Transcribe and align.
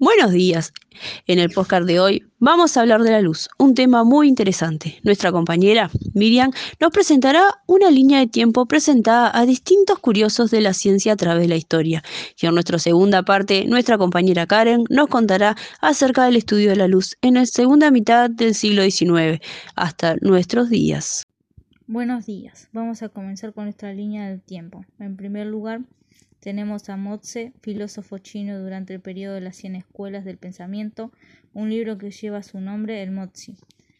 Buenos 0.00 0.32
días. 0.32 0.72
En 1.28 1.38
el 1.38 1.50
podcast 1.50 1.86
de 1.86 2.00
hoy 2.00 2.24
vamos 2.40 2.76
a 2.76 2.80
hablar 2.80 3.02
de 3.02 3.12
la 3.12 3.20
luz, 3.20 3.48
un 3.58 3.74
tema 3.74 4.02
muy 4.02 4.26
interesante. 4.26 4.98
Nuestra 5.04 5.30
compañera 5.30 5.88
Miriam 6.14 6.50
nos 6.80 6.90
presentará 6.90 7.44
una 7.68 7.92
línea 7.92 8.18
de 8.18 8.26
tiempo 8.26 8.66
presentada 8.66 9.30
a 9.32 9.46
distintos 9.46 10.00
curiosos 10.00 10.50
de 10.50 10.62
la 10.62 10.74
ciencia 10.74 11.12
a 11.12 11.16
través 11.16 11.42
de 11.42 11.48
la 11.48 11.54
historia. 11.54 12.02
Y 12.42 12.46
en 12.46 12.54
nuestra 12.54 12.80
segunda 12.80 13.22
parte, 13.22 13.66
nuestra 13.66 13.96
compañera 13.96 14.48
Karen 14.48 14.82
nos 14.90 15.06
contará 15.06 15.56
acerca 15.80 16.24
del 16.24 16.36
estudio 16.36 16.70
de 16.70 16.76
la 16.76 16.88
luz 16.88 17.16
en 17.22 17.34
la 17.34 17.46
segunda 17.46 17.92
mitad 17.92 18.28
del 18.28 18.56
siglo 18.56 18.82
XIX 18.82 19.40
hasta 19.76 20.16
nuestros 20.22 20.70
días. 20.70 21.22
Buenos 21.86 22.26
días. 22.26 22.68
Vamos 22.72 23.00
a 23.04 23.10
comenzar 23.10 23.52
con 23.52 23.64
nuestra 23.64 23.92
línea 23.92 24.28
del 24.28 24.40
tiempo. 24.40 24.84
En 24.98 25.16
primer 25.16 25.46
lugar, 25.46 25.82
tenemos 26.44 26.90
a 26.90 26.98
Motze, 26.98 27.54
filósofo 27.62 28.18
chino 28.18 28.60
durante 28.60 28.92
el 28.92 29.00
periodo 29.00 29.36
de 29.36 29.40
las 29.40 29.56
cien 29.56 29.74
escuelas 29.76 30.26
del 30.26 30.36
pensamiento, 30.36 31.10
un 31.54 31.70
libro 31.70 31.96
que 31.96 32.10
lleva 32.10 32.42
su 32.42 32.60
nombre, 32.60 33.02
el 33.02 33.12
Mozi. 33.12 33.56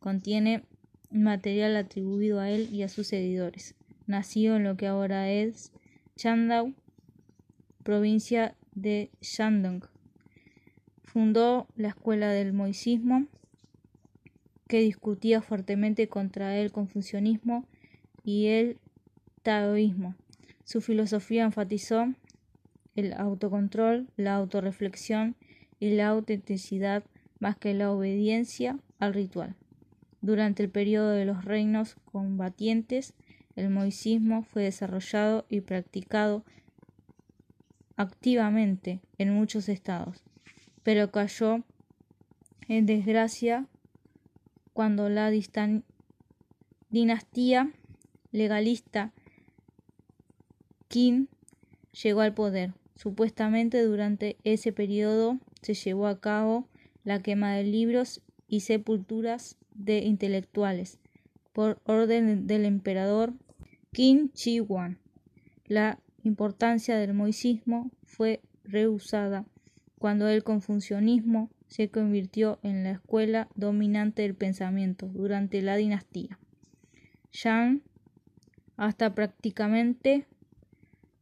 Contiene 0.00 0.62
material 1.10 1.74
atribuido 1.76 2.38
a 2.38 2.50
él 2.50 2.68
y 2.70 2.82
a 2.82 2.90
sus 2.90 3.06
seguidores. 3.06 3.74
Nacido 4.06 4.56
en 4.56 4.64
lo 4.64 4.76
que 4.76 4.86
ahora 4.86 5.32
es 5.32 5.72
Chandao, 6.16 6.74
provincia 7.82 8.54
de 8.74 9.10
Shandong. 9.22 9.84
Fundó 11.04 11.68
la 11.74 11.88
escuela 11.88 12.32
del 12.32 12.52
moisismo, 12.52 13.28
que 14.68 14.80
discutía 14.80 15.40
fuertemente 15.40 16.06
contra 16.08 16.58
el 16.58 16.70
confucianismo 16.70 17.66
y 18.24 18.48
el 18.48 18.78
taoísmo. 19.42 20.16
Su 20.64 20.82
filosofía 20.82 21.44
enfatizó 21.44 22.12
el 22.96 23.12
autocontrol, 23.12 24.08
la 24.16 24.34
autorreflexión 24.34 25.36
y 25.78 25.90
la 25.90 26.08
autenticidad 26.08 27.04
más 27.38 27.56
que 27.56 27.74
la 27.74 27.92
obediencia 27.92 28.78
al 28.98 29.14
ritual. 29.14 29.54
Durante 30.22 30.62
el 30.62 30.70
periodo 30.70 31.10
de 31.10 31.26
los 31.26 31.44
reinos 31.44 31.96
combatientes, 32.06 33.14
el 33.54 33.70
moisismo 33.70 34.42
fue 34.42 34.64
desarrollado 34.64 35.46
y 35.48 35.60
practicado 35.60 36.44
activamente 37.96 39.00
en 39.18 39.32
muchos 39.32 39.68
estados, 39.68 40.24
pero 40.82 41.10
cayó 41.10 41.64
en 42.68 42.86
desgracia 42.86 43.66
cuando 44.72 45.08
la 45.08 45.30
dinastía 46.90 47.72
legalista 48.32 49.12
Qin 50.88 51.28
llegó 52.02 52.20
al 52.20 52.34
poder. 52.34 52.74
Supuestamente 52.96 53.82
durante 53.82 54.36
ese 54.42 54.72
periodo 54.72 55.38
se 55.62 55.74
llevó 55.74 56.06
a 56.06 56.18
cabo 56.18 56.68
la 57.04 57.22
quema 57.22 57.54
de 57.54 57.64
libros 57.64 58.22
y 58.48 58.60
sepulturas 58.60 59.56
de 59.74 59.98
intelectuales 59.98 60.98
por 61.52 61.80
orden 61.84 62.46
del 62.46 62.64
emperador 62.64 63.34
Qin 63.92 64.32
Shi 64.34 64.60
Huang. 64.60 64.98
La 65.66 66.00
importancia 66.24 66.96
del 66.96 67.14
moisismo 67.14 67.90
fue 68.04 68.40
rehusada 68.64 69.46
cuando 69.98 70.28
el 70.28 70.42
confucianismo 70.42 71.50
se 71.68 71.90
convirtió 71.90 72.58
en 72.62 72.84
la 72.84 72.92
escuela 72.92 73.48
dominante 73.54 74.22
del 74.22 74.34
pensamiento 74.34 75.08
durante 75.08 75.62
la 75.62 75.76
dinastía 75.76 76.38
Shang 77.32 77.82
hasta 78.76 79.14
prácticamente 79.14 80.26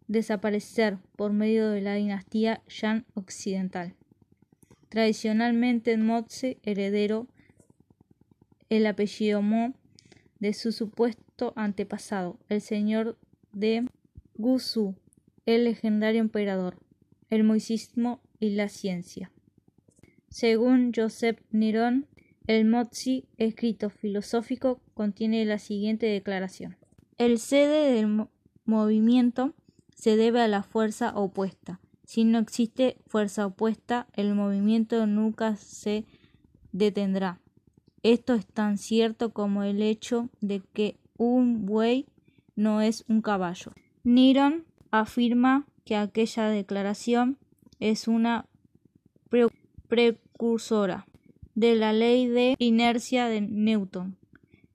desaparecer 0.06 0.98
por 1.16 1.32
medio 1.32 1.70
de 1.70 1.80
la 1.80 1.94
dinastía 1.94 2.62
Yan 2.68 3.06
Occidental. 3.14 3.94
Tradicionalmente 4.88 5.96
Motse 5.96 6.58
heredero 6.62 7.26
el 8.68 8.86
apellido 8.86 9.42
Mo 9.42 9.74
de 10.38 10.52
su 10.52 10.72
supuesto 10.72 11.52
antepasado, 11.56 12.38
el 12.48 12.60
señor 12.60 13.18
de 13.52 13.88
Gusu, 14.36 14.94
el 15.46 15.64
legendario 15.64 16.20
emperador, 16.20 16.78
el 17.30 17.44
moisismo 17.44 18.20
y 18.40 18.50
la 18.50 18.68
ciencia. 18.68 19.30
Según 20.28 20.92
Joseph 20.94 21.40
Nirón, 21.50 22.06
el 22.46 22.66
Motsi, 22.66 23.24
escrito 23.38 23.88
filosófico, 23.88 24.80
contiene 24.92 25.44
la 25.44 25.58
siguiente 25.58 26.06
declaración. 26.06 26.76
El 27.16 27.38
sede 27.38 27.92
del 27.92 28.26
movimiento 28.64 29.54
se 30.04 30.18
debe 30.18 30.42
a 30.42 30.48
la 30.48 30.62
fuerza 30.62 31.14
opuesta. 31.16 31.80
Si 32.04 32.24
no 32.24 32.38
existe 32.38 32.98
fuerza 33.06 33.46
opuesta, 33.46 34.06
el 34.12 34.34
movimiento 34.34 35.06
nunca 35.06 35.56
se 35.56 36.04
detendrá. 36.72 37.40
Esto 38.02 38.34
es 38.34 38.46
tan 38.46 38.76
cierto 38.76 39.32
como 39.32 39.62
el 39.62 39.80
hecho 39.80 40.28
de 40.42 40.60
que 40.74 40.98
un 41.16 41.64
buey 41.64 42.04
no 42.54 42.82
es 42.82 43.06
un 43.08 43.22
caballo. 43.22 43.72
Niron 44.02 44.66
afirma 44.90 45.64
que 45.86 45.96
aquella 45.96 46.50
declaración 46.50 47.38
es 47.80 48.06
una 48.06 48.44
precursora 49.88 51.06
de 51.54 51.76
la 51.76 51.94
ley 51.94 52.26
de 52.26 52.56
inercia 52.58 53.28
de 53.28 53.40
Newton. 53.40 54.18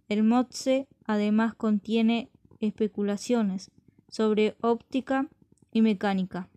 El 0.07 0.23
Motse 0.23 0.88
además 1.06 1.53
contiene 1.53 2.31
especulaciones 2.62 3.69
sobre 4.09 4.55
óptica 4.61 5.29
y 5.71 5.81
mecánica, 5.81 6.49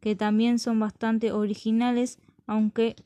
que 0.00 0.16
también 0.16 0.58
son 0.58 0.78
bastante 0.80 1.32
originales, 1.32 2.18
aunque 2.46 2.96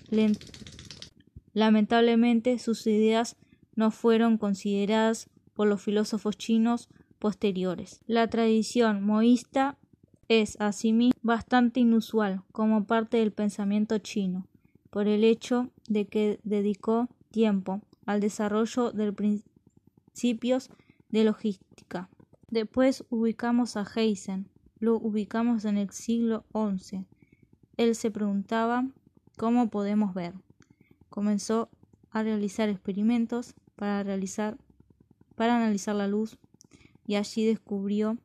lamentablemente 1.53 2.59
sus 2.59 2.87
ideas 2.87 3.37
no 3.75 3.91
fueron 3.91 4.39
consideradas 4.39 5.29
por 5.55 5.67
los 5.67 5.83
filósofos 5.83 6.37
chinos 6.37 6.89
posteriores. 7.19 8.01
La 8.07 8.29
tradición 8.29 9.03
moísta 9.03 9.79
es 10.29 10.57
asimismo 10.61 11.19
bastante 11.23 11.81
inusual 11.81 12.43
como 12.53 12.87
parte 12.87 13.17
del 13.17 13.33
pensamiento 13.33 13.99
chino, 13.99 14.47
por 14.91 15.09
el 15.09 15.25
hecho 15.25 15.71
de 15.89 16.07
que 16.07 16.39
dedicó 16.45 17.09
tiempo 17.31 17.83
al 18.07 18.21
desarrollo 18.21 18.93
de 18.93 19.13
principios 19.13 20.71
de 21.09 21.25
logística. 21.25 22.09
Después 22.51 23.05
ubicamos 23.11 23.77
a 23.77 23.85
Heisen, 23.85 24.49
lo 24.81 24.97
ubicamos 24.97 25.65
en 25.65 25.79
el 25.79 25.91
siglo 25.91 26.45
XI. 26.53 27.07
Él 27.77 27.95
se 27.95 28.11
preguntaba 28.11 28.89
cómo 29.37 29.71
podemos 29.71 30.15
ver. 30.15 30.35
Comenzó 31.11 31.71
a 32.11 32.25
realizar 32.25 32.69
experimentos 32.69 33.55
para, 33.77 34.03
realizar, 34.03 34.59
para 35.37 35.57
analizar 35.57 35.95
la 35.95 36.09
luz 36.09 36.39
y 37.07 37.15
allí 37.15 37.47
descubrió 37.47 38.19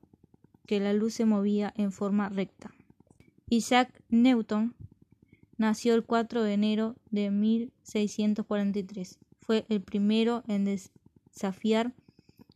que 0.65 0.79
la 0.79 0.93
luz 0.93 1.13
se 1.13 1.25
movía 1.25 1.71
en 1.77 1.91
forma 1.91 2.27
recta. 2.27 2.73
Isaac 3.47 4.01
Newton 4.09 4.73
nació 5.57 5.93
el 5.93 6.03
4 6.03 6.41
de 6.41 6.53
enero 6.53 6.95
de 7.11 7.29
1643. 7.29 9.19
Fue 9.39 9.67
el 9.69 9.83
primero 9.83 10.43
en 10.47 10.65
desafiar 10.65 11.93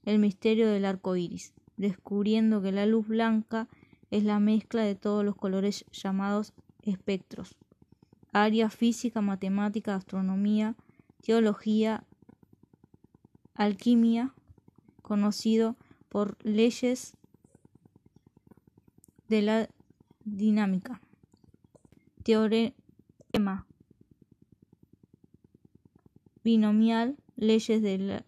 el 0.03 0.17
misterio 0.17 0.67
del 0.67 0.85
arco 0.85 1.15
iris 1.15 1.53
descubriendo 1.79 2.61
que 2.61 2.73
la 2.73 2.85
luz 2.85 3.07
blanca 3.07 3.69
es 4.11 4.25
la 4.25 4.39
mezcla 4.39 4.83
de 4.83 4.95
todos 4.95 5.23
los 5.23 5.35
colores 5.35 5.85
llamados 5.91 6.53
espectros. 6.83 7.57
Área 8.33 8.69
física, 8.69 9.21
matemática, 9.21 9.95
astronomía, 9.95 10.75
teología, 11.21 12.03
alquimia, 13.55 14.33
conocido 15.01 15.77
por 16.09 16.37
leyes 16.43 17.13
de 19.29 19.41
la 19.41 19.69
dinámica. 20.25 21.01
Teorema 22.23 23.65
binomial, 26.43 27.15
leyes 27.37 27.81
de 27.81 27.97
la, 27.99 28.25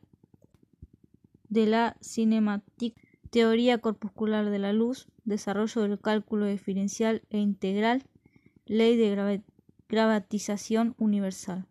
de 1.49 1.65
la 1.65 1.97
cinemática 1.99 3.10
teoría 3.31 3.79
corpuscular 3.79 4.49
de 4.49 4.59
la 4.59 4.73
luz, 4.73 5.07
desarrollo 5.23 5.81
del 5.81 5.99
cálculo 5.99 6.45
diferencial 6.45 7.23
e 7.29 7.39
integral, 7.39 8.03
ley 8.65 8.97
de 8.97 9.41
gravitación 9.87 10.95
universal. 10.99 11.65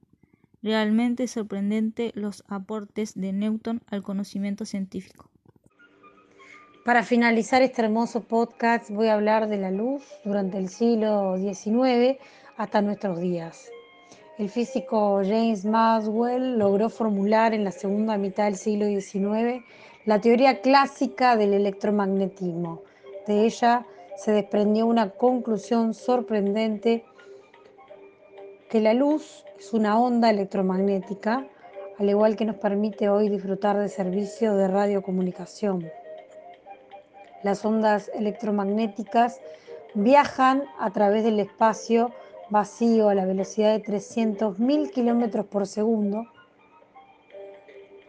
Realmente 0.63 1.29
sorprendente 1.29 2.13
los 2.15 2.45
aportes 2.49 3.15
de 3.15 3.33
Newton 3.33 3.83
al 3.87 4.03
conocimiento 4.03 4.65
científico. 4.65 5.31
Para 6.85 7.03
finalizar 7.03 7.61
este 7.61 7.83
hermoso 7.83 8.23
podcast 8.23 8.91
voy 8.91 9.09
a 9.09 9.15
hablar 9.15 9.49
de 9.49 9.59
la 9.59 9.71
luz 9.71 10.03
durante 10.25 10.57
el 10.57 10.71
siglo 10.71 11.37
XIX 11.37 12.19
hasta 12.57 12.81
nuestros 12.81 13.21
días. 13.21 13.71
El 14.39 14.49
físico 14.49 15.21
James 15.23 15.67
Maxwell 15.67 16.59
logró 16.59 16.89
formular 16.89 17.53
en 17.53 17.65
la 17.65 17.71
segunda 17.71 18.17
mitad 18.17 18.45
del 18.45 18.57
siglo 18.57 18.87
XIX 18.87 19.63
la 20.07 20.21
teoría 20.21 20.61
clásica 20.61 21.37
del 21.37 21.53
electromagnetismo. 21.53 22.83
De 23.27 23.45
ella 23.45 23.87
se 24.17 24.33
desprendió 24.33 24.87
una 24.87 25.11
conclusión 25.11 25.95
sorprendente 25.95 27.05
que 28.71 28.81
la 28.81 28.95
luz 28.95 29.45
es 29.59 29.73
una 29.75 29.99
onda 29.99 30.31
electromagnética, 30.31 31.47
al 31.99 32.09
igual 32.09 32.37
que 32.37 32.47
nos 32.47 32.57
permite 32.57 33.09
hoy 33.09 33.29
disfrutar 33.29 33.77
de 33.77 33.89
servicios 33.89 34.57
de 34.57 34.69
radiocomunicación. 34.69 35.91
Las 37.43 37.65
ondas 37.65 38.11
electromagnéticas 38.15 39.41
viajan 39.95 40.65
a 40.79 40.91
través 40.93 41.25
del 41.25 41.41
espacio 41.41 42.13
vacío 42.49 43.09
a 43.09 43.15
la 43.15 43.27
velocidad 43.27 43.73
de 43.73 43.83
300.000 43.83 44.91
kilómetros 44.91 45.47
por 45.47 45.67
segundo. 45.67 46.27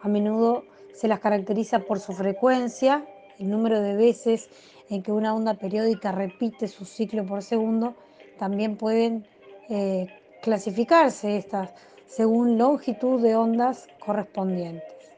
A 0.00 0.08
menudo 0.08 0.64
se 0.94 1.08
las 1.08 1.20
caracteriza 1.20 1.80
por 1.80 2.00
su 2.00 2.12
frecuencia, 2.12 3.04
el 3.38 3.50
número 3.50 3.80
de 3.80 3.94
veces 3.94 4.48
en 4.88 5.02
que 5.02 5.12
una 5.12 5.34
onda 5.34 5.54
periódica 5.54 6.12
repite 6.12 6.68
su 6.68 6.84
ciclo 6.84 7.24
por 7.24 7.42
segundo. 7.42 7.94
También 8.38 8.76
pueden 8.76 9.26
eh, 9.68 10.06
clasificarse 10.42 11.36
estas 11.36 11.72
según 12.06 12.58
longitud 12.58 13.22
de 13.22 13.36
ondas 13.36 13.88
correspondientes, 14.04 15.10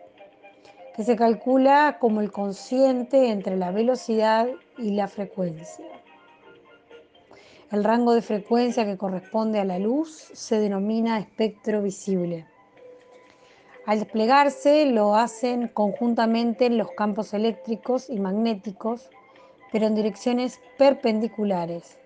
que 0.94 1.02
se 1.02 1.16
calcula 1.16 1.98
como 1.98 2.20
el 2.20 2.30
consciente 2.30 3.30
entre 3.30 3.56
la 3.56 3.72
velocidad 3.72 4.46
y 4.78 4.92
la 4.92 5.08
frecuencia. 5.08 5.86
El 7.72 7.82
rango 7.82 8.14
de 8.14 8.22
frecuencia 8.22 8.84
que 8.84 8.96
corresponde 8.96 9.58
a 9.58 9.64
la 9.64 9.80
luz 9.80 10.30
se 10.32 10.60
denomina 10.60 11.18
espectro 11.18 11.82
visible. 11.82 12.46
Al 13.86 13.98
desplegarse 13.98 14.86
lo 14.86 15.14
hacen 15.14 15.68
conjuntamente 15.68 16.64
en 16.64 16.78
los 16.78 16.90
campos 16.92 17.34
eléctricos 17.34 18.08
y 18.08 18.18
magnéticos, 18.18 19.10
pero 19.72 19.86
en 19.86 19.94
direcciones 19.94 20.58
perpendiculares. 20.78 21.98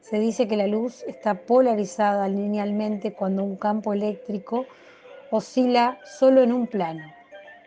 Se 0.00 0.18
dice 0.18 0.48
que 0.48 0.56
la 0.56 0.66
luz 0.66 1.02
está 1.06 1.34
polarizada 1.34 2.28
linealmente 2.28 3.12
cuando 3.12 3.44
un 3.44 3.56
campo 3.56 3.92
eléctrico 3.92 4.64
oscila 5.30 5.98
solo 6.04 6.42
en 6.42 6.50
un 6.50 6.66
plano, 6.66 7.04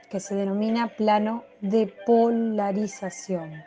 que 0.09 0.19
se 0.19 0.33
denomina 0.33 0.95
plano 0.95 1.43
de 1.61 1.93
polarización. 2.07 3.63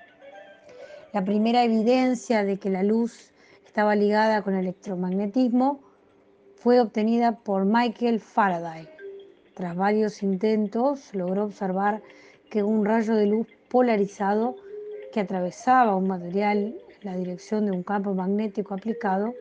La 1.13 1.25
primera 1.25 1.63
evidencia 1.63 2.43
de 2.43 2.59
que 2.59 2.69
la 2.69 2.83
luz 2.83 3.33
estaba 3.65 3.95
ligada 3.95 4.43
con 4.43 4.55
el 4.55 4.61
electromagnetismo 4.61 5.81
fue 6.57 6.81
obtenida 6.81 7.39
por 7.39 7.65
Michael 7.65 8.19
Faraday. 8.19 8.98
Tras 9.59 9.75
varios 9.75 10.23
intentos 10.23 11.13
logró 11.17 11.43
observar 11.43 12.01
que 12.49 12.63
un 12.63 12.85
rayo 12.85 13.17
de 13.17 13.27
luz 13.27 13.49
polarizado 13.69 14.55
que 15.13 15.19
atravesaba 15.19 15.97
un 15.97 16.07
material 16.07 16.77
en 17.01 17.11
la 17.11 17.17
dirección 17.17 17.67
de 17.67 17.73
un 17.73 17.83
campo 17.83 18.15
magnético 18.15 18.75
aplicado 18.75 19.35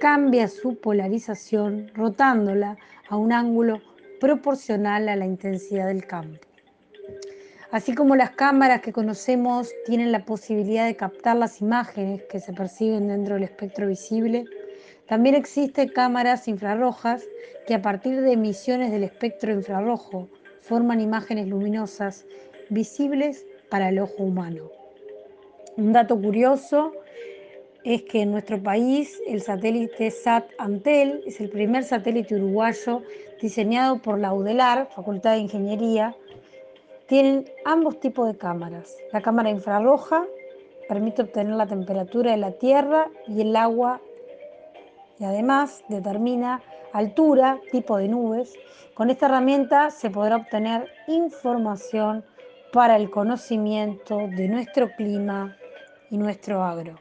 cambia 0.00 0.46
su 0.46 0.76
polarización 0.76 1.90
rotándola 1.96 2.76
a 3.08 3.16
un 3.16 3.32
ángulo 3.32 3.82
proporcional 4.20 5.08
a 5.08 5.16
la 5.16 5.26
intensidad 5.26 5.88
del 5.88 6.06
campo. 6.06 6.46
Así 7.72 7.92
como 7.92 8.14
las 8.14 8.30
cámaras 8.30 8.82
que 8.82 8.92
conocemos 8.92 9.72
tienen 9.84 10.12
la 10.12 10.24
posibilidad 10.24 10.86
de 10.86 10.94
captar 10.94 11.34
las 11.34 11.60
imágenes 11.60 12.22
que 12.30 12.38
se 12.38 12.52
perciben 12.52 13.08
dentro 13.08 13.34
del 13.34 13.42
espectro 13.42 13.88
visible, 13.88 14.44
también 15.10 15.34
existen 15.34 15.88
cámaras 15.88 16.46
infrarrojas 16.46 17.24
que 17.66 17.74
a 17.74 17.82
partir 17.82 18.20
de 18.20 18.34
emisiones 18.34 18.92
del 18.92 19.02
espectro 19.02 19.52
infrarrojo 19.52 20.28
forman 20.60 21.00
imágenes 21.00 21.48
luminosas 21.48 22.24
visibles 22.68 23.44
para 23.68 23.88
el 23.88 23.98
ojo 23.98 24.22
humano. 24.22 24.70
Un 25.76 25.92
dato 25.92 26.16
curioso 26.16 26.92
es 27.82 28.02
que 28.02 28.20
en 28.20 28.30
nuestro 28.30 28.62
país 28.62 29.20
el 29.26 29.42
satélite 29.42 30.12
SAT-ANTEL 30.12 31.24
es 31.26 31.40
el 31.40 31.50
primer 31.50 31.82
satélite 31.82 32.36
uruguayo 32.36 33.02
diseñado 33.42 34.00
por 34.00 34.16
la 34.16 34.32
UDELAR, 34.32 34.90
Facultad 34.94 35.32
de 35.32 35.38
Ingeniería, 35.38 36.14
tienen 37.06 37.50
ambos 37.64 37.98
tipos 37.98 38.28
de 38.28 38.38
cámaras. 38.38 38.96
La 39.12 39.22
cámara 39.22 39.50
infrarroja 39.50 40.24
permite 40.88 41.22
obtener 41.22 41.54
la 41.54 41.66
temperatura 41.66 42.30
de 42.30 42.36
la 42.36 42.52
Tierra 42.52 43.10
y 43.26 43.40
el 43.40 43.56
agua 43.56 44.00
y 45.20 45.24
además 45.24 45.84
determina 45.88 46.62
altura, 46.92 47.60
tipo 47.70 47.98
de 47.98 48.08
nubes. 48.08 48.54
Con 48.94 49.10
esta 49.10 49.26
herramienta 49.26 49.90
se 49.90 50.10
podrá 50.10 50.36
obtener 50.36 50.88
información 51.06 52.24
para 52.72 52.96
el 52.96 53.10
conocimiento 53.10 54.16
de 54.16 54.48
nuestro 54.48 54.90
clima 54.96 55.56
y 56.10 56.16
nuestro 56.16 56.64
agro. 56.64 56.96